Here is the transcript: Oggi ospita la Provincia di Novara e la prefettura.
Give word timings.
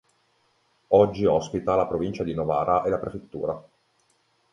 Oggi 0.93 1.25
ospita 1.25 1.75
la 1.75 1.85
Provincia 1.85 2.23
di 2.23 2.33
Novara 2.33 2.81
e 2.81 2.89
la 2.89 2.97
prefettura. 2.97 3.63